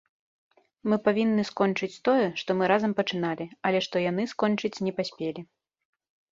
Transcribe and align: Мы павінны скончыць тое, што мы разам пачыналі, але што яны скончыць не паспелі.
Мы 0.93 0.97
павінны 1.07 1.43
скончыць 1.49 1.99
тое, 2.09 2.25
што 2.41 2.49
мы 2.61 2.71
разам 2.73 2.91
пачыналі, 3.01 3.45
але 3.69 3.85
што 3.89 3.95
яны 4.09 4.29
скончыць 4.35 4.75
не 4.89 4.93
паспелі. 5.01 5.41